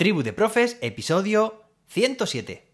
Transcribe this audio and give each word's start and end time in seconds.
Tribu 0.00 0.22
de 0.22 0.32
Profes, 0.32 0.78
episodio 0.80 1.62
107. 1.88 2.72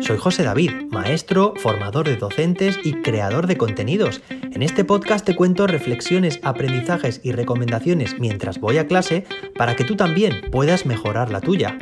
Soy 0.00 0.16
José 0.16 0.44
David, 0.44 0.70
maestro, 0.90 1.52
formador 1.58 2.06
de 2.06 2.16
docentes 2.16 2.78
y 2.82 3.02
creador 3.02 3.46
de 3.46 3.58
contenidos. 3.58 4.22
En 4.30 4.62
este 4.62 4.86
podcast 4.86 5.26
te 5.26 5.36
cuento 5.36 5.66
reflexiones, 5.66 6.40
aprendizajes 6.42 7.20
y 7.22 7.32
recomendaciones 7.32 8.18
mientras 8.18 8.60
voy 8.60 8.78
a 8.78 8.86
clase 8.86 9.26
para 9.54 9.76
que 9.76 9.84
tú 9.84 9.94
también 9.94 10.50
puedas 10.50 10.86
mejorar 10.86 11.30
la 11.30 11.42
tuya. 11.42 11.76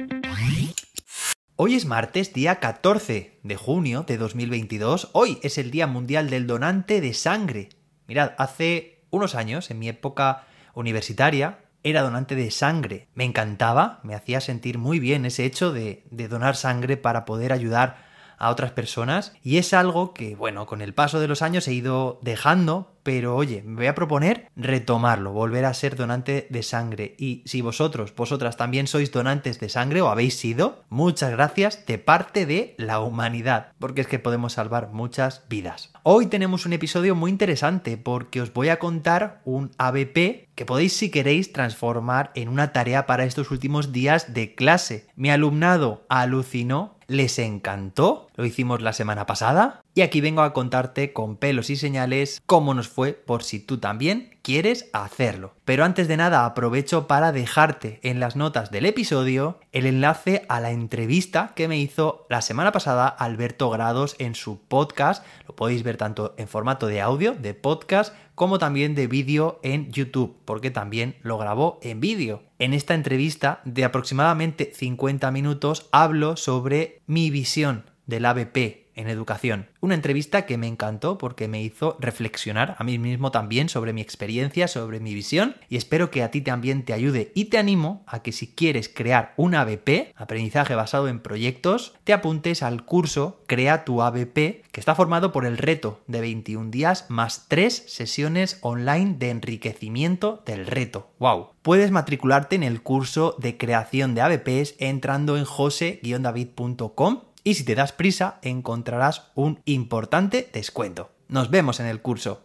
Hoy 1.54 1.76
es 1.76 1.86
martes, 1.86 2.32
día 2.32 2.58
14 2.58 3.38
de 3.44 3.56
junio 3.56 4.02
de 4.02 4.16
2022. 4.16 5.10
Hoy 5.12 5.38
es 5.44 5.58
el 5.58 5.70
Día 5.70 5.86
Mundial 5.86 6.28
del 6.28 6.48
Donante 6.48 7.00
de 7.00 7.14
Sangre. 7.14 7.68
Mirad, 8.08 8.32
hace 8.36 8.97
unos 9.10 9.34
años, 9.34 9.70
en 9.70 9.78
mi 9.78 9.88
época 9.88 10.44
universitaria, 10.74 11.60
era 11.82 12.02
donante 12.02 12.34
de 12.34 12.50
sangre. 12.50 13.08
Me 13.14 13.24
encantaba, 13.24 14.00
me 14.02 14.14
hacía 14.14 14.40
sentir 14.40 14.78
muy 14.78 14.98
bien 14.98 15.24
ese 15.24 15.44
hecho 15.44 15.72
de, 15.72 16.04
de 16.10 16.28
donar 16.28 16.56
sangre 16.56 16.96
para 16.96 17.24
poder 17.24 17.52
ayudar 17.52 18.08
a 18.38 18.50
otras 18.50 18.70
personas 18.70 19.32
y 19.42 19.58
es 19.58 19.74
algo 19.74 20.14
que, 20.14 20.36
bueno, 20.36 20.66
con 20.66 20.80
el 20.80 20.94
paso 20.94 21.20
de 21.20 21.28
los 21.28 21.42
años 21.42 21.66
he 21.68 21.72
ido 21.72 22.20
dejando, 22.22 22.97
pero 23.08 23.34
oye, 23.34 23.62
me 23.62 23.76
voy 23.76 23.86
a 23.86 23.94
proponer 23.94 24.50
retomarlo, 24.54 25.32
volver 25.32 25.64
a 25.64 25.72
ser 25.72 25.96
donante 25.96 26.46
de 26.50 26.62
sangre. 26.62 27.14
Y 27.16 27.42
si 27.46 27.62
vosotros, 27.62 28.14
vosotras 28.14 28.58
también 28.58 28.86
sois 28.86 29.10
donantes 29.10 29.58
de 29.60 29.70
sangre 29.70 30.02
o 30.02 30.10
habéis 30.10 30.38
sido, 30.38 30.84
muchas 30.90 31.30
gracias 31.30 31.86
de 31.86 31.96
parte 31.96 32.44
de 32.44 32.74
la 32.76 33.00
humanidad, 33.00 33.72
porque 33.78 34.02
es 34.02 34.08
que 34.08 34.18
podemos 34.18 34.52
salvar 34.52 34.90
muchas 34.92 35.48
vidas. 35.48 35.90
Hoy 36.02 36.26
tenemos 36.26 36.66
un 36.66 36.74
episodio 36.74 37.14
muy 37.14 37.30
interesante 37.30 37.96
porque 37.96 38.42
os 38.42 38.52
voy 38.52 38.68
a 38.68 38.78
contar 38.78 39.40
un 39.46 39.70
ABP 39.78 40.50
que 40.54 40.66
podéis 40.66 40.92
si 40.92 41.10
queréis 41.10 41.50
transformar 41.54 42.30
en 42.34 42.50
una 42.50 42.72
tarea 42.72 43.06
para 43.06 43.24
estos 43.24 43.50
últimos 43.50 43.90
días 43.90 44.34
de 44.34 44.54
clase. 44.54 45.06
Mi 45.16 45.30
alumnado 45.30 46.04
alucinó 46.10 46.98
les 47.08 47.38
encantó, 47.38 48.28
lo 48.36 48.44
hicimos 48.44 48.82
la 48.82 48.92
semana 48.92 49.24
pasada, 49.24 49.80
y 49.94 50.02
aquí 50.02 50.20
vengo 50.20 50.42
a 50.42 50.52
contarte 50.52 51.12
con 51.12 51.36
pelos 51.36 51.70
y 51.70 51.76
señales 51.76 52.40
cómo 52.46 52.72
nos 52.72 52.88
fue 52.88 53.14
por 53.14 53.42
si 53.42 53.58
tú 53.58 53.78
también 53.78 54.38
quieres 54.42 54.88
hacerlo. 54.92 55.54
Pero 55.64 55.84
antes 55.84 56.08
de 56.08 56.16
nada 56.16 56.46
aprovecho 56.46 57.06
para 57.06 57.32
dejarte 57.32 57.98
en 58.02 58.20
las 58.20 58.36
notas 58.36 58.70
del 58.70 58.86
episodio 58.86 59.58
el 59.72 59.86
enlace 59.86 60.46
a 60.48 60.60
la 60.60 60.70
entrevista 60.70 61.52
que 61.54 61.68
me 61.68 61.78
hizo 61.78 62.26
la 62.30 62.42
semana 62.42 62.72
pasada 62.72 63.08
Alberto 63.08 63.70
Grados 63.70 64.14
en 64.18 64.34
su 64.34 64.60
podcast. 64.60 65.24
Lo 65.46 65.56
podéis 65.56 65.82
ver 65.82 65.96
tanto 65.96 66.34
en 66.38 66.48
formato 66.48 66.86
de 66.86 67.00
audio, 67.00 67.34
de 67.34 67.54
podcast, 67.54 68.14
como 68.34 68.58
también 68.58 68.94
de 68.94 69.08
vídeo 69.08 69.58
en 69.62 69.90
YouTube, 69.90 70.38
porque 70.44 70.70
también 70.70 71.16
lo 71.22 71.38
grabó 71.38 71.80
en 71.82 72.00
vídeo. 72.00 72.44
En 72.58 72.72
esta 72.72 72.94
entrevista 72.94 73.60
de 73.64 73.84
aproximadamente 73.84 74.72
50 74.74 75.30
minutos 75.32 75.88
hablo 75.90 76.36
sobre 76.36 77.00
mi 77.06 77.30
visión 77.30 77.90
del 78.06 78.24
ABP 78.24 78.87
en 78.98 79.08
educación. 79.08 79.68
Una 79.80 79.94
entrevista 79.94 80.44
que 80.44 80.58
me 80.58 80.66
encantó 80.66 81.16
porque 81.16 81.48
me 81.48 81.62
hizo 81.62 81.96
reflexionar 82.00 82.76
a 82.78 82.84
mí 82.84 82.98
mismo 82.98 83.30
también 83.30 83.68
sobre 83.68 83.92
mi 83.92 84.00
experiencia, 84.00 84.68
sobre 84.68 85.00
mi 85.00 85.14
visión 85.14 85.56
y 85.68 85.76
espero 85.76 86.10
que 86.10 86.22
a 86.22 86.30
ti 86.30 86.40
también 86.40 86.84
te 86.84 86.92
ayude 86.92 87.32
y 87.34 87.46
te 87.46 87.58
animo 87.58 88.04
a 88.06 88.22
que 88.22 88.32
si 88.32 88.48
quieres 88.54 88.88
crear 88.88 89.34
un 89.36 89.54
ABP, 89.54 90.12
aprendizaje 90.16 90.74
basado 90.74 91.08
en 91.08 91.20
proyectos, 91.20 91.94
te 92.04 92.12
apuntes 92.12 92.62
al 92.62 92.84
curso 92.84 93.42
Crea 93.46 93.84
tu 93.84 94.02
ABP 94.02 94.64
que 94.72 94.80
está 94.80 94.94
formado 94.94 95.32
por 95.32 95.46
el 95.46 95.58
reto 95.58 96.00
de 96.06 96.20
21 96.20 96.70
días 96.70 97.06
más 97.08 97.46
3 97.48 97.84
sesiones 97.86 98.58
online 98.60 99.14
de 99.18 99.30
enriquecimiento 99.30 100.42
del 100.44 100.66
reto. 100.66 101.10
¡Wow! 101.18 101.50
Puedes 101.62 101.90
matricularte 101.90 102.56
en 102.56 102.62
el 102.62 102.82
curso 102.82 103.34
de 103.38 103.56
creación 103.56 104.14
de 104.14 104.20
ABPs 104.22 104.74
entrando 104.78 105.36
en 105.36 105.44
jose-david.com 105.44 107.27
y 107.48 107.54
si 107.54 107.64
te 107.64 107.74
das 107.74 107.92
prisa 107.92 108.38
encontrarás 108.42 109.30
un 109.34 109.62
importante 109.64 110.50
descuento. 110.52 111.10
Nos 111.28 111.48
vemos 111.48 111.80
en 111.80 111.86
el 111.86 112.02
curso. 112.02 112.44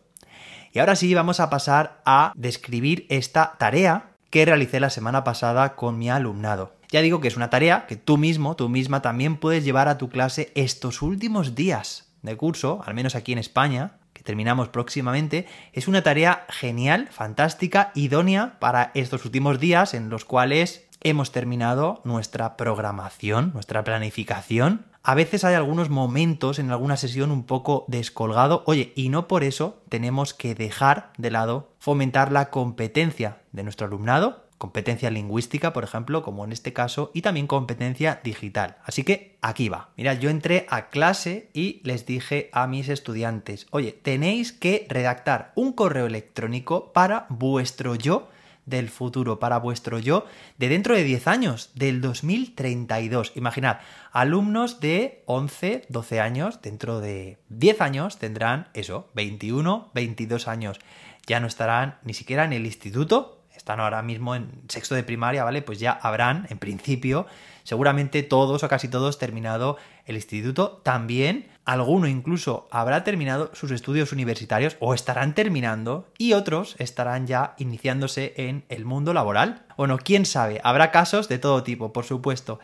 Y 0.72 0.80
ahora 0.80 0.96
sí 0.96 1.14
vamos 1.14 1.42
a 1.42 1.50
pasar 1.50 2.02
a 2.06 2.32
describir 2.38 3.06
esta 3.10 3.58
tarea 3.58 4.12
que 4.30 4.46
realicé 4.46 4.80
la 4.80 4.90
semana 4.90 5.26
pasada 5.26 5.76
con 5.76 5.98
mi 5.98 6.10
alumnado. 6.10 6.78
Ya 6.90 7.02
digo 7.02 7.20
que 7.20 7.28
es 7.28 7.36
una 7.36 7.50
tarea 7.50 7.86
que 7.86 7.98
tú 7.98 8.18
mismo, 8.18 8.56
tú 8.56 8.70
misma 8.70 9.02
también 9.02 9.36
puedes 9.36 9.66
llevar 9.66 9.90
a 9.90 9.98
tu 9.98 10.08
clase 10.08 10.54
estos 10.56 11.02
últimos 11.02 11.54
días 11.54 12.14
de 12.22 12.38
curso, 12.38 12.82
al 12.86 12.94
menos 12.94 13.16
aquí 13.16 13.34
en 13.34 13.40
España, 13.40 13.98
que 14.14 14.24
terminamos 14.24 14.70
próximamente, 14.70 15.48
es 15.74 15.90
una 15.90 16.02
tarea 16.02 16.46
genial, 16.48 17.10
fantástica, 17.12 17.92
idónea 17.94 18.58
para 18.62 18.92
estos 18.94 19.26
últimos 19.26 19.60
días 19.60 19.94
en 19.94 20.10
los 20.10 20.24
cuales 20.24 20.88
hemos 21.02 21.34
terminado 21.34 22.00
nuestra 22.06 22.56
programación, 22.56 23.52
nuestra 23.54 23.84
planificación. 23.84 24.93
A 25.06 25.16
veces 25.16 25.44
hay 25.44 25.54
algunos 25.54 25.90
momentos 25.90 26.60
en 26.60 26.72
alguna 26.72 26.96
sesión 26.96 27.30
un 27.30 27.44
poco 27.44 27.84
descolgado, 27.90 28.64
oye, 28.66 28.94
y 28.96 29.10
no 29.10 29.28
por 29.28 29.44
eso 29.44 29.82
tenemos 29.90 30.34
que 30.34 30.56
dejar 30.56 31.12
de 31.18 31.30
lado 31.30 31.74
fomentar 31.78 32.32
la 32.32 32.50
competencia 32.50 33.42
de 33.52 33.64
nuestro 33.64 33.88
alumnado, 33.88 34.46
competencia 34.58 35.12
lingüística, 35.12 35.74
por 35.74 35.84
ejemplo, 35.84 36.24
como 36.24 36.46
en 36.46 36.54
este 36.54 36.72
caso, 36.72 37.12
y 37.14 37.22
también 37.22 37.48
competencia 37.48 38.22
digital. 38.24 38.78
Así 38.86 39.04
que 39.04 39.38
aquí 39.42 39.68
va. 39.68 39.90
Mira, 39.98 40.14
yo 40.14 40.30
entré 40.30 40.66
a 40.70 40.88
clase 40.88 41.50
y 41.54 41.82
les 41.84 42.06
dije 42.06 42.50
a 42.54 42.66
mis 42.68 42.88
estudiantes, 42.88 43.68
oye, 43.72 43.92
tenéis 43.92 44.54
que 44.54 44.88
redactar 44.88 45.52
un 45.56 45.74
correo 45.74 46.06
electrónico 46.06 46.94
para 46.94 47.26
vuestro 47.28 47.96
yo 47.96 48.30
del 48.66 48.90
futuro, 48.90 49.40
para 49.40 49.60
vuestro 49.60 50.00
yo 50.00 50.26
de 50.58 50.70
dentro 50.70 50.96
de 50.96 51.04
10 51.04 51.28
años, 51.28 51.72
del 51.76 52.02
2032. 52.02 53.34
Imaginad, 53.36 53.80
alumnos 54.12 54.80
de 54.80 55.24
11, 55.26 55.86
12 55.90 56.20
años, 56.20 56.62
dentro 56.62 57.00
de 57.00 57.38
10 57.50 57.82
años 57.82 58.18
tendrán 58.18 58.70
eso, 58.74 59.10
21, 59.16 59.92
22 59.94 60.48
años. 60.48 60.80
Ya 61.26 61.40
no 61.40 61.48
estarán 61.48 62.00
ni 62.04 62.14
siquiera 62.14 62.44
en 62.46 62.54
el 62.54 62.66
instituto, 62.66 63.44
están 63.56 63.80
ahora 63.80 64.02
mismo 64.02 64.36
en 64.36 64.50
sexto 64.68 64.96
de 64.96 65.04
primaria, 65.04 65.44
¿vale? 65.44 65.62
Pues 65.62 65.80
ya 65.80 65.92
habrán, 65.92 66.48
en 66.50 66.58
principio, 66.58 67.28
seguramente 67.64 68.24
todos 68.24 68.64
o 68.64 68.68
casi 68.68 68.88
todos 68.90 69.20
terminado 69.20 69.78
el 70.06 70.16
instituto. 70.16 70.82
También 70.84 71.48
alguno 71.66 72.08
incluso 72.08 72.68
habrá 72.72 73.04
terminado 73.04 73.52
sus 73.54 73.72
estudios 73.72 74.12
universitarios 74.12 74.76
o 74.80 74.94
estarán 74.94 75.34
terminando 75.34 76.12
y 76.18 76.34
otros 76.34 76.76
estarán 76.80 77.28
ya 77.28 77.56
iniciándose 77.58 78.34
en 78.38 78.66
el 78.70 78.86
mundo 78.86 79.14
laboral. 79.14 79.66
Bueno, 79.78 79.98
quién 79.98 80.26
sabe, 80.26 80.60
habrá 80.64 80.92
casos 80.92 81.30
de 81.30 81.40
todo 81.40 81.64
tipo, 81.64 81.94
por 81.94 82.06
supuesto. 82.06 82.60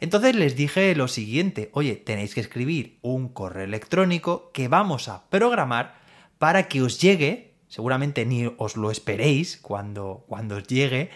Entonces 0.00 0.34
les 0.34 0.56
dije 0.56 0.94
lo 0.94 1.08
siguiente, 1.08 1.70
oye, 1.72 1.96
tenéis 1.96 2.34
que 2.34 2.40
escribir 2.40 2.98
un 3.02 3.28
correo 3.28 3.64
electrónico 3.64 4.50
que 4.52 4.68
vamos 4.68 5.08
a 5.08 5.28
programar 5.28 5.96
para 6.38 6.68
que 6.68 6.82
os 6.82 7.00
llegue, 7.00 7.54
seguramente 7.66 8.24
ni 8.24 8.46
os 8.58 8.76
lo 8.76 8.90
esperéis 8.90 9.58
cuando, 9.60 10.24
cuando 10.28 10.56
os 10.56 10.64
llegue, 10.64 11.10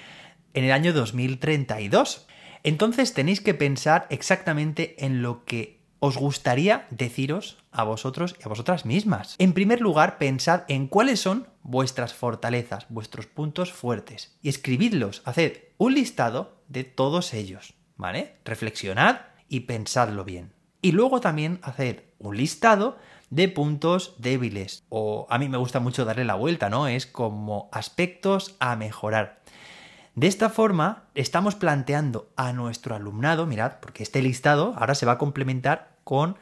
en 0.53 0.65
el 0.65 0.73
año 0.73 0.93
2032. 0.93 2.27
Entonces 2.65 3.15
tenéis 3.15 3.41
que 3.41 3.55
pensar 3.55 4.07
exactamente 4.11 5.05
en 5.05 5.23
lo 5.23 5.45
que 5.45 5.82
os 6.05 6.17
gustaría 6.17 6.89
deciros 6.91 7.59
a 7.71 7.85
vosotros 7.85 8.35
y 8.41 8.43
a 8.43 8.49
vosotras 8.49 8.85
mismas. 8.85 9.37
En 9.39 9.53
primer 9.53 9.81
lugar, 9.81 10.19
pensad 10.19 10.65
en 10.67 10.89
cuáles 10.89 11.21
son 11.21 11.47
vuestras 11.63 12.13
fortalezas, 12.13 12.87
vuestros 12.89 13.27
puntos 13.27 13.73
fuertes 13.73 14.37
y 14.43 14.49
escribidlos, 14.49 15.23
haced 15.25 15.59
un 15.79 15.95
listado 15.95 16.57
de 16.67 16.83
todos 16.83 17.33
ellos, 17.35 17.75
¿vale? 17.97 18.35
Reflexionad 18.45 19.21
y 19.49 19.61
pensadlo 19.61 20.25
bien. 20.25 20.53
Y 20.81 20.91
luego 20.91 21.21
también 21.21 21.61
haced 21.63 22.01
un 22.19 22.37
listado 22.37 22.99
de 23.31 23.49
puntos 23.49 24.17
débiles 24.19 24.83
o 24.89 25.29
a 25.31 25.39
mí 25.39 25.49
me 25.49 25.57
gusta 25.57 25.79
mucho 25.79 26.05
darle 26.05 26.25
la 26.25 26.35
vuelta, 26.35 26.69
¿no? 26.69 26.89
Es 26.89 27.07
como 27.07 27.69
aspectos 27.71 28.57
a 28.59 28.75
mejorar. 28.75 29.41
De 30.17 30.27
esta 30.27 30.51
forma, 30.51 31.05
estamos 31.15 31.55
planteando 31.55 32.29
a 32.37 32.53
nuestro 32.53 32.97
alumnado, 32.97 33.47
mirad, 33.47 33.75
porque 33.81 34.03
este 34.03 34.21
listado 34.21 34.75
ahora 34.77 34.97
se 34.97 35.07
va 35.07 35.13
a 35.13 35.19
complementar 35.19 35.92
con 36.05 36.37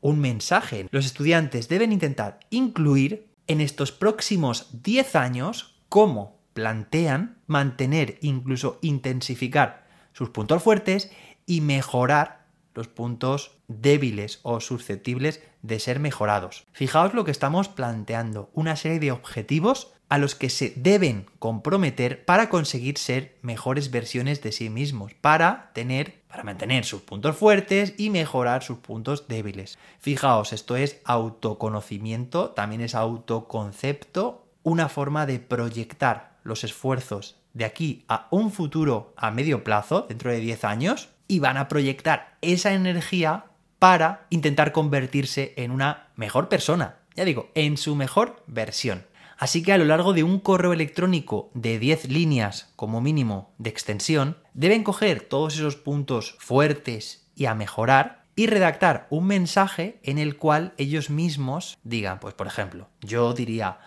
un 0.00 0.20
mensaje. 0.20 0.86
Los 0.90 1.06
estudiantes 1.06 1.68
deben 1.68 1.92
intentar 1.92 2.40
incluir 2.50 3.28
en 3.46 3.60
estos 3.60 3.92
próximos 3.92 4.68
10 4.82 5.16
años 5.16 5.80
cómo 5.88 6.40
plantean 6.52 7.38
mantener, 7.46 8.18
incluso 8.20 8.78
intensificar 8.82 9.86
sus 10.12 10.30
puntos 10.30 10.62
fuertes 10.62 11.10
y 11.46 11.60
mejorar 11.60 12.44
los 12.74 12.88
puntos 12.88 13.58
débiles 13.68 14.40
o 14.42 14.60
susceptibles 14.60 15.42
de 15.62 15.78
ser 15.78 16.00
mejorados. 16.00 16.66
Fijaos 16.72 17.14
lo 17.14 17.24
que 17.24 17.30
estamos 17.30 17.68
planteando, 17.68 18.50
una 18.52 18.76
serie 18.76 19.00
de 19.00 19.12
objetivos 19.12 19.93
a 20.08 20.18
los 20.18 20.34
que 20.34 20.50
se 20.50 20.72
deben 20.76 21.26
comprometer 21.38 22.24
para 22.24 22.48
conseguir 22.48 22.98
ser 22.98 23.36
mejores 23.42 23.90
versiones 23.90 24.42
de 24.42 24.52
sí 24.52 24.70
mismos, 24.70 25.14
para 25.14 25.70
tener, 25.74 26.22
para 26.28 26.42
mantener 26.42 26.84
sus 26.84 27.02
puntos 27.02 27.36
fuertes 27.36 27.94
y 27.96 28.10
mejorar 28.10 28.62
sus 28.62 28.78
puntos 28.78 29.28
débiles. 29.28 29.78
Fijaos, 29.98 30.52
esto 30.52 30.76
es 30.76 31.00
autoconocimiento, 31.04 32.50
también 32.50 32.80
es 32.80 32.94
autoconcepto, 32.94 34.46
una 34.62 34.88
forma 34.88 35.26
de 35.26 35.38
proyectar 35.40 36.38
los 36.42 36.64
esfuerzos 36.64 37.36
de 37.52 37.64
aquí 37.64 38.04
a 38.08 38.28
un 38.30 38.50
futuro 38.50 39.14
a 39.16 39.30
medio 39.30 39.64
plazo, 39.64 40.06
dentro 40.08 40.30
de 40.30 40.40
10 40.40 40.64
años, 40.64 41.08
y 41.28 41.38
van 41.38 41.56
a 41.56 41.68
proyectar 41.68 42.36
esa 42.42 42.74
energía 42.74 43.46
para 43.78 44.26
intentar 44.30 44.72
convertirse 44.72 45.54
en 45.56 45.70
una 45.70 46.08
mejor 46.16 46.48
persona. 46.48 46.96
Ya 47.14 47.24
digo, 47.24 47.50
en 47.54 47.76
su 47.76 47.94
mejor 47.94 48.42
versión. 48.46 49.06
Así 49.38 49.62
que 49.62 49.72
a 49.72 49.78
lo 49.78 49.84
largo 49.84 50.12
de 50.12 50.22
un 50.22 50.38
correo 50.38 50.72
electrónico 50.72 51.50
de 51.54 51.78
10 51.78 52.08
líneas 52.08 52.72
como 52.76 53.00
mínimo 53.00 53.52
de 53.58 53.70
extensión, 53.70 54.36
deben 54.52 54.84
coger 54.84 55.20
todos 55.22 55.54
esos 55.54 55.76
puntos 55.76 56.36
fuertes 56.38 57.26
y 57.34 57.46
a 57.46 57.54
mejorar 57.54 58.24
y 58.36 58.46
redactar 58.46 59.06
un 59.10 59.26
mensaje 59.26 59.98
en 60.02 60.18
el 60.18 60.36
cual 60.36 60.74
ellos 60.76 61.10
mismos 61.10 61.78
digan, 61.84 62.20
pues 62.20 62.34
por 62.34 62.46
ejemplo, 62.46 62.88
yo 63.00 63.32
diría, 63.32 63.78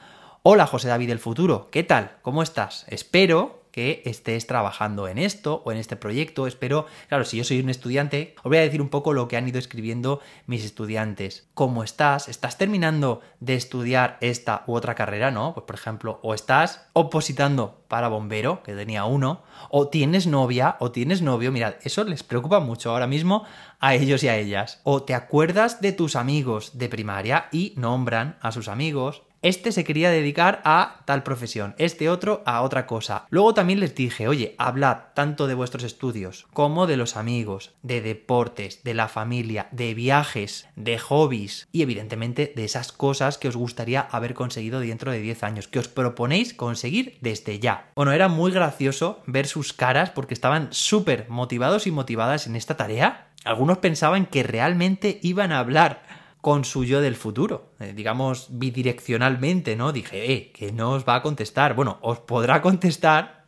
hola 0.44 0.68
José 0.68 0.88
David 0.88 1.10
del 1.10 1.20
futuro, 1.20 1.70
¿qué 1.72 1.84
tal? 1.84 2.18
¿Cómo 2.22 2.44
estás? 2.44 2.86
Espero 2.88 3.67
que 3.78 4.02
estés 4.06 4.48
trabajando 4.48 5.08
en 5.08 5.20
esto 5.20 5.62
o 5.64 5.72
en 5.72 5.78
este 5.78 5.96
proyecto. 5.96 6.48
Espero, 6.48 6.88
claro, 7.10 7.26
si 7.26 7.38
yo 7.38 7.44
soy 7.44 7.60
un 7.60 7.70
estudiante, 7.70 8.34
os 8.40 8.46
voy 8.46 8.58
a 8.58 8.62
decir 8.62 8.82
un 8.82 8.90
poco 8.90 9.14
lo 9.14 9.28
que 9.28 9.38
han 9.38 9.48
ido 9.48 9.60
escribiendo 9.60 10.20
mis 10.48 10.66
estudiantes. 10.66 11.48
¿Cómo 11.54 11.84
estás? 11.84 12.28
¿Estás 12.28 12.58
terminando 12.58 13.22
de 13.40 13.54
estudiar 13.54 14.18
esta 14.20 14.64
u 14.66 14.74
otra 14.74 14.96
carrera? 14.96 15.30
¿No? 15.30 15.54
Pues 15.54 15.68
por 15.68 15.76
ejemplo, 15.76 16.20
o 16.24 16.34
estás 16.34 16.88
opositando 16.94 17.84
para 17.88 18.08
bombero, 18.08 18.64
que 18.64 18.74
tenía 18.74 19.06
uno, 19.06 19.44
o 19.70 19.90
tienes 19.90 20.26
novia 20.26 20.78
o 20.80 20.90
tienes 20.92 21.22
novio, 21.22 21.52
mirad, 21.52 21.76
eso 21.84 22.04
les 22.04 22.24
preocupa 22.24 22.60
mucho 22.60 22.90
ahora 22.90 23.06
mismo 23.06 23.44
a 23.80 23.94
ellos 23.94 24.24
y 24.24 24.28
a 24.28 24.38
ellas. 24.38 24.82
O 24.86 25.04
te 25.04 25.14
acuerdas 25.14 25.82
de 25.82 25.92
tus 25.92 26.16
amigos 26.16 26.80
de 26.80 26.90
primaria 26.90 27.46
y 27.52 27.74
nombran 27.78 28.40
a 28.42 28.52
sus 28.52 28.70
amigos, 28.70 29.22
este 29.48 29.72
se 29.72 29.84
quería 29.84 30.10
dedicar 30.10 30.62
a 30.66 31.02
tal 31.06 31.24
profesión, 31.24 31.76
este 31.78 32.10
otro 32.10 32.44
a 32.46 32.62
otra 32.62 32.86
cosa. 32.86 33.26
Luego 33.30 33.54
también 33.54 33.80
les 33.80 33.96
dije, 33.96 34.28
oye, 34.28 34.56
hablad 34.58 34.98
tanto 35.14 35.48
de 35.48 35.54
vuestros 35.54 35.84
estudios 35.84 36.48
como 36.54 36.88
de 36.88 36.98
los 36.98 37.16
amigos, 37.16 37.74
de 37.82 38.02
deportes, 38.02 38.84
de 38.84 38.94
la 38.94 39.08
familia, 39.08 39.68
de 39.72 39.94
viajes, 39.94 40.68
de 40.76 41.00
hobbies 41.00 41.68
y 41.72 41.82
evidentemente 41.82 42.52
de 42.56 42.66
esas 42.66 42.92
cosas 42.92 43.38
que 43.38 43.48
os 43.48 43.56
gustaría 43.56 44.02
haber 44.02 44.34
conseguido 44.34 44.80
dentro 44.80 45.12
de 45.12 45.20
10 45.20 45.44
años, 45.44 45.68
que 45.68 45.80
os 45.80 45.88
proponéis 45.88 46.54
conseguir 46.54 47.18
desde 47.22 47.60
ya. 47.60 47.92
Bueno, 47.96 48.12
era 48.12 48.28
muy 48.28 48.52
gracioso 48.52 49.22
ver 49.26 49.48
sus 49.48 49.74
caras 49.74 50.10
porque 50.10 50.34
estaban 50.34 50.70
súper 50.72 51.30
motivados 51.30 51.88
y 51.88 51.92
motivadas 51.92 52.48
en 52.48 52.56
esta 52.56 52.78
tarea. 52.78 53.28
Algunos 53.46 53.78
pensaban 53.78 54.26
que 54.26 54.44
realmente 54.44 55.20
iban 55.22 55.52
a 55.52 55.60
hablar 55.60 56.04
con 56.48 56.64
su 56.64 56.86
yo 56.86 57.02
del 57.02 57.18
futuro, 57.18 57.74
eh, 57.78 57.92
digamos 57.94 58.48
bidireccionalmente, 58.52 59.76
¿no? 59.76 59.92
Dije, 59.92 60.32
eh, 60.32 60.52
que 60.54 60.72
no 60.72 60.92
os 60.92 61.04
va 61.04 61.16
a 61.16 61.22
contestar. 61.22 61.74
Bueno, 61.74 61.98
os 62.00 62.20
podrá 62.20 62.62
contestar, 62.70 63.44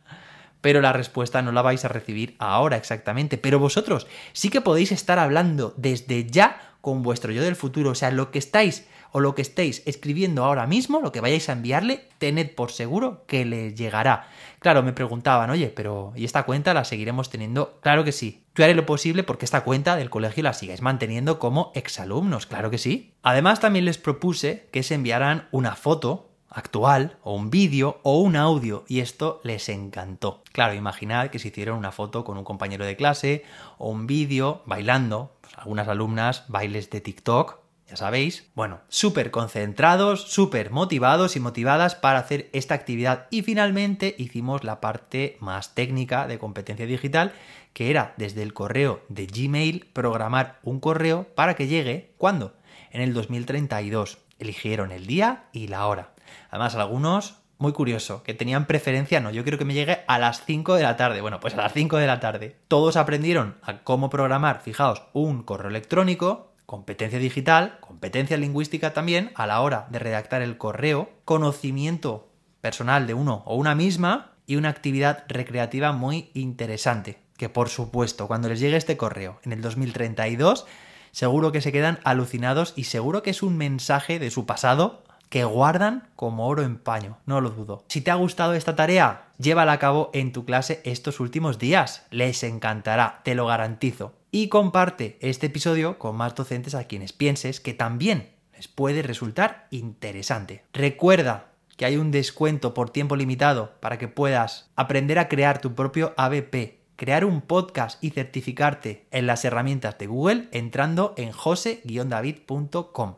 pero 0.60 0.82
la 0.82 0.92
respuesta 0.92 1.40
no 1.40 1.50
la 1.50 1.62
vais 1.62 1.82
a 1.86 1.88
recibir 1.88 2.36
ahora 2.38 2.76
exactamente. 2.76 3.38
Pero 3.38 3.58
vosotros 3.58 4.06
sí 4.34 4.50
que 4.50 4.60
podéis 4.60 4.92
estar 4.92 5.18
hablando 5.18 5.72
desde 5.78 6.26
ya 6.26 6.60
con 6.82 7.02
vuestro 7.02 7.32
yo 7.32 7.42
del 7.42 7.56
futuro, 7.56 7.92
o 7.92 7.94
sea, 7.94 8.10
lo 8.10 8.30
que 8.30 8.38
estáis 8.38 8.86
o 9.12 9.20
lo 9.20 9.34
que 9.34 9.42
estéis 9.42 9.82
escribiendo 9.86 10.44
ahora 10.44 10.66
mismo, 10.66 11.00
lo 11.00 11.12
que 11.12 11.20
vayáis 11.20 11.48
a 11.48 11.52
enviarle, 11.52 12.08
tened 12.18 12.54
por 12.54 12.72
seguro 12.72 13.24
que 13.26 13.44
le 13.44 13.74
llegará. 13.74 14.28
Claro, 14.58 14.82
me 14.82 14.92
preguntaban, 14.92 15.50
oye, 15.50 15.68
pero 15.68 16.12
¿y 16.16 16.24
esta 16.24 16.44
cuenta 16.44 16.74
la 16.74 16.84
seguiremos 16.84 17.30
teniendo? 17.30 17.78
Claro 17.80 18.04
que 18.04 18.12
sí. 18.12 18.44
Yo 18.54 18.64
haré 18.64 18.74
lo 18.74 18.86
posible 18.86 19.22
porque 19.22 19.44
esta 19.44 19.64
cuenta 19.64 19.96
del 19.96 20.10
colegio 20.10 20.42
la 20.42 20.52
sigáis 20.52 20.82
manteniendo 20.82 21.38
como 21.38 21.72
exalumnos, 21.74 22.46
claro 22.46 22.70
que 22.70 22.78
sí. 22.78 23.14
Además, 23.22 23.60
también 23.60 23.84
les 23.84 23.98
propuse 23.98 24.68
que 24.72 24.82
se 24.82 24.94
enviaran 24.94 25.48
una 25.50 25.76
foto 25.76 26.30
actual, 26.50 27.16
o 27.22 27.34
un 27.34 27.48
vídeo, 27.48 28.00
o 28.02 28.20
un 28.20 28.34
audio, 28.36 28.84
y 28.88 29.00
esto 29.00 29.40
les 29.44 29.68
encantó. 29.68 30.42
Claro, 30.52 30.74
imaginad 30.74 31.30
que 31.30 31.38
se 31.38 31.48
hicieron 31.48 31.78
una 31.78 31.92
foto 31.92 32.24
con 32.24 32.36
un 32.36 32.44
compañero 32.44 32.84
de 32.84 32.96
clase, 32.96 33.44
o 33.78 33.88
un 33.88 34.06
vídeo 34.06 34.62
bailando, 34.66 35.32
algunas 35.56 35.86
alumnas 35.86 36.44
bailes 36.48 36.90
de 36.90 37.00
TikTok, 37.00 37.59
ya 37.90 37.96
sabéis, 37.96 38.48
bueno, 38.54 38.78
súper 38.88 39.32
concentrados, 39.32 40.30
súper 40.30 40.70
motivados 40.70 41.34
y 41.34 41.40
motivadas 41.40 41.96
para 41.96 42.20
hacer 42.20 42.48
esta 42.52 42.74
actividad. 42.74 43.26
Y 43.30 43.42
finalmente 43.42 44.14
hicimos 44.16 44.62
la 44.62 44.80
parte 44.80 45.36
más 45.40 45.74
técnica 45.74 46.28
de 46.28 46.38
competencia 46.38 46.86
digital, 46.86 47.32
que 47.72 47.90
era 47.90 48.14
desde 48.16 48.44
el 48.44 48.54
correo 48.54 49.02
de 49.08 49.26
Gmail 49.26 49.88
programar 49.92 50.60
un 50.62 50.78
correo 50.78 51.26
para 51.34 51.54
que 51.56 51.66
llegue, 51.66 52.12
¿cuándo? 52.16 52.54
En 52.92 53.00
el 53.00 53.12
2032. 53.12 54.18
Eligieron 54.38 54.92
el 54.92 55.08
día 55.08 55.46
y 55.52 55.66
la 55.66 55.84
hora. 55.88 56.12
Además, 56.50 56.76
algunos 56.76 57.40
muy 57.58 57.72
curioso, 57.72 58.22
que 58.22 58.34
tenían 58.34 58.66
preferencia, 58.66 59.20
no, 59.20 59.30
yo 59.30 59.42
quiero 59.42 59.58
que 59.58 59.66
me 59.66 59.74
llegue 59.74 59.98
a 60.06 60.18
las 60.18 60.44
5 60.46 60.76
de 60.76 60.82
la 60.82 60.96
tarde. 60.96 61.20
Bueno, 61.20 61.40
pues 61.40 61.54
a 61.54 61.58
las 61.58 61.74
5 61.74 61.98
de 61.98 62.06
la 62.06 62.18
tarde. 62.18 62.56
Todos 62.68 62.96
aprendieron 62.96 63.56
a 63.62 63.82
cómo 63.82 64.08
programar, 64.08 64.62
fijaos, 64.62 65.02
un 65.12 65.42
correo 65.42 65.68
electrónico 65.68 66.49
competencia 66.70 67.18
digital, 67.18 67.78
competencia 67.80 68.36
lingüística 68.36 68.92
también 68.92 69.32
a 69.34 69.48
la 69.48 69.60
hora 69.60 69.88
de 69.90 69.98
redactar 69.98 70.40
el 70.40 70.56
correo, 70.56 71.10
conocimiento 71.24 72.30
personal 72.60 73.08
de 73.08 73.14
uno 73.14 73.42
o 73.44 73.56
una 73.56 73.74
misma 73.74 74.34
y 74.46 74.54
una 74.54 74.68
actividad 74.68 75.24
recreativa 75.26 75.90
muy 75.90 76.30
interesante. 76.32 77.18
Que 77.36 77.48
por 77.48 77.70
supuesto, 77.70 78.28
cuando 78.28 78.48
les 78.48 78.60
llegue 78.60 78.76
este 78.76 78.96
correo 78.96 79.40
en 79.42 79.50
el 79.50 79.62
2032, 79.62 80.64
seguro 81.10 81.50
que 81.50 81.60
se 81.60 81.72
quedan 81.72 81.98
alucinados 82.04 82.72
y 82.76 82.84
seguro 82.84 83.24
que 83.24 83.30
es 83.30 83.42
un 83.42 83.56
mensaje 83.56 84.20
de 84.20 84.30
su 84.30 84.46
pasado 84.46 85.02
que 85.30 85.44
guardan 85.44 86.08
como 86.16 86.48
oro 86.48 86.62
en 86.62 86.76
paño, 86.76 87.16
no 87.24 87.40
lo 87.40 87.50
dudo. 87.50 87.84
Si 87.88 88.02
te 88.02 88.10
ha 88.10 88.16
gustado 88.16 88.52
esta 88.52 88.76
tarea, 88.76 89.28
llévala 89.38 89.72
a 89.72 89.78
cabo 89.78 90.10
en 90.12 90.32
tu 90.32 90.44
clase 90.44 90.82
estos 90.84 91.20
últimos 91.20 91.58
días. 91.58 92.04
Les 92.10 92.42
encantará, 92.42 93.22
te 93.24 93.34
lo 93.34 93.46
garantizo 93.46 94.12
y 94.32 94.48
comparte 94.48 95.16
este 95.20 95.46
episodio 95.46 95.98
con 95.98 96.16
más 96.16 96.34
docentes 96.34 96.74
a 96.74 96.84
quienes 96.84 97.12
pienses 97.12 97.60
que 97.60 97.74
también 97.74 98.30
les 98.54 98.68
puede 98.68 99.02
resultar 99.02 99.68
interesante. 99.70 100.64
Recuerda 100.72 101.46
que 101.76 101.86
hay 101.86 101.96
un 101.96 102.10
descuento 102.10 102.74
por 102.74 102.90
tiempo 102.90 103.16
limitado 103.16 103.72
para 103.80 103.98
que 103.98 104.08
puedas 104.08 104.68
aprender 104.76 105.18
a 105.18 105.28
crear 105.28 105.60
tu 105.60 105.74
propio 105.74 106.12
ABP, 106.16 106.80
crear 106.96 107.24
un 107.24 107.40
podcast 107.40 108.02
y 108.04 108.10
certificarte 108.10 109.06
en 109.12 109.26
las 109.26 109.44
herramientas 109.44 109.96
de 109.96 110.08
Google 110.08 110.48
entrando 110.52 111.14
en 111.16 111.32
jose-david.com. 111.32 113.14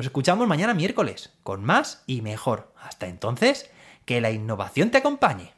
Nos 0.00 0.06
escuchamos 0.06 0.48
mañana 0.48 0.72
miércoles 0.72 1.34
con 1.42 1.62
más 1.62 2.04
y 2.06 2.22
mejor. 2.22 2.72
Hasta 2.80 3.06
entonces, 3.06 3.70
que 4.06 4.22
la 4.22 4.30
innovación 4.30 4.90
te 4.90 4.96
acompañe. 4.96 5.52